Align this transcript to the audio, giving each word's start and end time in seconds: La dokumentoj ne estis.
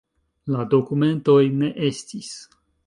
La 0.55 0.63
dokumentoj 0.71 1.39
ne 1.61 1.73
estis. 1.93 2.35